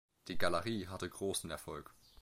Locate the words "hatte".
0.87-1.07